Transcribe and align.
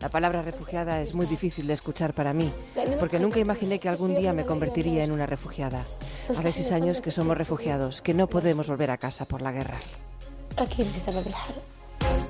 La 0.00 0.08
palabra 0.08 0.42
refugiada 0.42 1.00
es 1.00 1.14
muy 1.14 1.26
difícil 1.26 1.66
de 1.66 1.72
escuchar 1.72 2.14
para 2.14 2.32
mí, 2.32 2.52
porque 3.00 3.18
nunca 3.18 3.38
imaginé 3.38 3.78
que 3.78 3.88
algún 3.88 4.14
día 4.14 4.32
me 4.32 4.44
convertiría 4.44 5.04
en 5.04 5.12
una 5.12 5.26
refugiada. 5.26 5.84
Hace 6.28 6.52
seis 6.52 6.72
años 6.72 7.00
que 7.00 7.10
somos 7.10 7.36
refugiados, 7.36 8.02
que 8.02 8.14
no 8.14 8.28
podemos 8.28 8.68
volver 8.68 8.90
a 8.90 8.98
casa 8.98 9.24
por 9.24 9.40
la 9.42 9.52
guerra. 9.52 9.78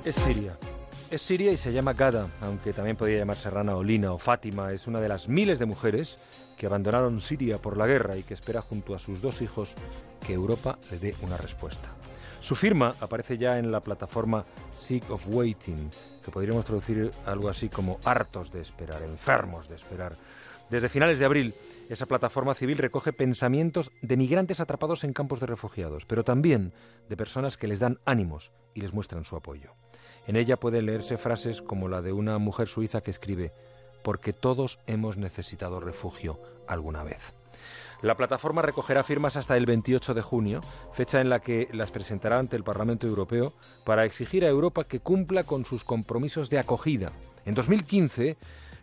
Es 0.03 0.15
Siria. 0.15 0.57
Es 1.11 1.21
Siria 1.21 1.51
y 1.51 1.57
se 1.57 1.71
llama 1.71 1.93
Gada, 1.93 2.29
aunque 2.41 2.73
también 2.73 2.97
podría 2.97 3.19
llamarse 3.19 3.49
Rana 3.49 3.75
o 3.75 3.83
Lina 3.83 4.13
o 4.13 4.17
Fátima. 4.17 4.71
Es 4.71 4.87
una 4.87 4.99
de 4.99 5.09
las 5.09 5.27
miles 5.27 5.59
de 5.59 5.65
mujeres 5.65 6.17
que 6.57 6.65
abandonaron 6.65 7.21
Siria 7.21 7.57
por 7.57 7.77
la 7.77 7.85
guerra 7.85 8.17
y 8.17 8.23
que 8.23 8.33
espera 8.33 8.61
junto 8.61 8.95
a 8.95 8.99
sus 8.99 9.21
dos 9.21 9.41
hijos 9.41 9.73
que 10.25 10.33
Europa 10.33 10.79
le 10.91 10.97
dé 10.99 11.15
una 11.21 11.37
respuesta. 11.37 11.89
Su 12.39 12.55
firma 12.55 12.95
aparece 13.01 13.37
ya 13.37 13.57
en 13.59 13.71
la 13.71 13.81
plataforma 13.81 14.45
Sick 14.75 15.09
of 15.09 15.23
Waiting, 15.27 15.89
que 16.25 16.31
podríamos 16.31 16.65
traducir 16.65 17.11
algo 17.27 17.49
así 17.49 17.69
como 17.69 17.99
hartos 18.03 18.51
de 18.51 18.59
esperar, 18.59 19.03
enfermos 19.03 19.69
de 19.69 19.75
esperar. 19.75 20.17
Desde 20.71 20.89
finales 20.89 21.19
de 21.19 21.25
abril, 21.25 21.53
esa 21.87 22.07
plataforma 22.07 22.55
civil 22.55 22.79
recoge 22.79 23.13
pensamientos 23.13 23.91
de 24.01 24.17
migrantes 24.17 24.59
atrapados 24.59 25.03
en 25.03 25.13
campos 25.13 25.39
de 25.39 25.45
refugiados, 25.45 26.05
pero 26.07 26.23
también 26.23 26.73
de 27.07 27.15
personas 27.15 27.57
que 27.57 27.67
les 27.67 27.77
dan 27.77 27.99
ánimos 28.05 28.51
y 28.73 28.81
les 28.81 28.91
muestran 28.91 29.23
su 29.23 29.35
apoyo. 29.35 29.73
En 30.25 30.35
ella 30.35 30.59
pueden 30.59 30.87
leerse 30.87 31.19
frases 31.19 31.61
como 31.61 31.87
la 31.87 32.01
de 32.01 32.11
una 32.11 32.39
mujer 32.39 32.67
suiza 32.67 33.01
que 33.01 33.11
escribe, 33.11 33.53
porque 34.01 34.33
todos 34.33 34.79
hemos 34.87 35.17
necesitado 35.17 35.79
refugio 35.79 36.39
alguna 36.67 37.03
vez. 37.03 37.35
La 38.01 38.17
plataforma 38.17 38.61
recogerá 38.61 39.03
firmas 39.03 39.35
hasta 39.35 39.57
el 39.57 39.65
28 39.65 40.13
de 40.13 40.21
junio, 40.21 40.61
fecha 40.91 41.21
en 41.21 41.29
la 41.29 41.39
que 41.39 41.67
las 41.71 41.91
presentará 41.91 42.39
ante 42.39 42.55
el 42.55 42.63
Parlamento 42.63 43.07
Europeo 43.07 43.53
para 43.83 44.05
exigir 44.05 44.45
a 44.45 44.49
Europa 44.49 44.83
que 44.83 44.99
cumpla 44.99 45.43
con 45.43 45.65
sus 45.65 45.83
compromisos 45.83 46.49
de 46.49 46.59
acogida. 46.59 47.11
En 47.45 47.55
2015, 47.55 48.37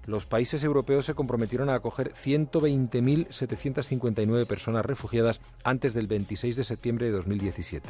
los 0.06 0.26
países 0.26 0.64
europeos 0.64 1.06
se 1.06 1.14
comprometieron 1.14 1.70
a 1.70 1.74
acoger 1.74 2.12
120.759 2.14 4.46
personas 4.46 4.84
refugiadas 4.84 5.40
antes 5.62 5.94
del 5.94 6.08
26 6.08 6.56
de 6.56 6.64
septiembre 6.64 7.06
de 7.06 7.12
2017. 7.12 7.88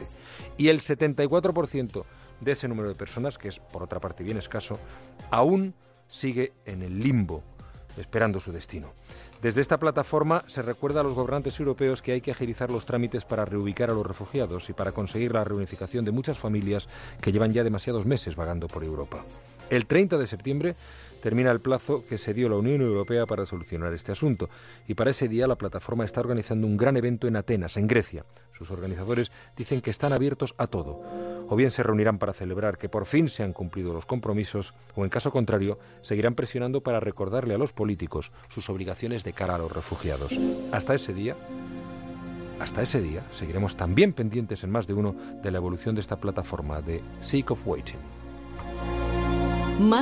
Y 0.59 0.69
el 0.69 0.83
74% 0.83 2.05
de 2.41 2.53
ese 2.53 2.69
número 2.69 2.89
de 2.89 2.95
personas, 2.95 3.39
que 3.39 3.49
es 3.49 3.61
por 3.61 3.83
otra 3.83 3.99
parte 4.01 4.23
bien 4.25 4.37
escaso, 4.37 4.79
aún 5.31 5.73
sigue 6.09 6.53
en 6.67 6.83
el 6.83 7.01
limbo, 7.01 7.43
esperando 7.97 8.41
su 8.41 8.53
destino. 8.53 8.93
Desde 9.43 9.61
esta 9.61 9.79
plataforma 9.79 10.45
se 10.47 10.63
recuerda 10.63 11.01
a 11.01 11.03
los 11.03 11.15
gobernantes 11.15 11.59
europeos 11.59 12.01
que 12.01 12.13
hay 12.13 12.21
que 12.21 12.31
agilizar 12.31 12.71
los 12.71 12.87
trámites 12.87 13.25
para 13.25 13.45
reubicar 13.45 13.91
a 13.91 13.95
los 13.95 14.07
refugiados 14.07 14.71
y 14.71 14.73
para 14.73 14.93
conseguir 14.93 15.33
la 15.35 15.45
reunificación 15.45 16.05
de 16.05 16.13
muchas 16.13 16.39
familias 16.39 16.89
que 17.21 17.33
llevan 17.33 17.53
ya 17.53 17.65
demasiados 17.65 18.07
meses 18.07 18.37
vagando 18.37 18.69
por 18.69 18.85
Europa. 18.85 19.25
El 19.69 19.87
30 19.87 20.19
de 20.19 20.27
septiembre 20.27 20.77
termina 21.23 21.51
el 21.51 21.61
plazo 21.61 22.05
que 22.07 22.19
se 22.19 22.35
dio 22.35 22.49
la 22.49 22.57
Unión 22.57 22.83
Europea 22.83 23.27
para 23.27 23.47
solucionar 23.47 23.93
este 23.95 24.13
asunto. 24.13 24.51
Y 24.87 24.95
para 24.95 25.11
ese 25.11 25.29
día 25.29 25.47
la 25.47 25.57
plataforma 25.57 26.05
está 26.05 26.21
organizando 26.21 26.67
un 26.67 26.77
gran 26.77 26.97
evento 26.97 27.27
en 27.27 27.37
Atenas, 27.37 27.77
en 27.77 27.87
Grecia. 27.87 28.27
Sus 28.53 28.71
organizadores 28.71 29.33
dicen 29.57 29.81
que 29.81 29.91
están 29.91 30.13
abiertos 30.13 30.55
a 30.59 30.67
todo. 30.67 31.01
O 31.53 31.57
bien 31.57 31.71
se 31.71 31.83
reunirán 31.83 32.17
para 32.17 32.33
celebrar 32.33 32.79
que 32.79 32.89
por 32.89 33.05
fin 33.05 33.29
se 33.29 33.43
han 33.43 33.53
cumplido 33.53 33.93
los 33.93 34.07
compromisos, 34.07 34.73
o 34.95 35.05
en 35.05 35.11
caso 35.11 35.31
contrario, 35.31 35.79
seguirán 36.01 36.35
presionando 36.35 36.81
para 36.81 36.99
recordarle 36.99 37.53
a 37.53 37.59
los 37.59 37.75
políticos 37.75 38.33
sus 38.49 38.71
obligaciones 38.71 39.23
de 39.23 39.35
cara 39.35 39.57
a 39.57 39.59
los 39.59 39.71
refugiados. 39.71 40.41
Hasta 40.73 40.95
ese 40.95 41.13
día, 41.13 41.37
hasta 42.59 42.81
ese 42.81 43.03
día, 43.03 43.23
seguiremos 43.33 43.77
también 43.77 44.15
pendientes 44.15 44.65
en 44.65 44.71
más 44.71 44.87
de 44.87 44.95
uno 44.95 45.15
de 45.43 45.51
la 45.51 45.59
evolución 45.59 45.95
de 45.95 46.01
esta 46.01 46.17
plataforma 46.17 46.81
de 46.81 47.03
Seek 47.21 47.51
of 47.51 47.67
Waiting. 47.67 48.22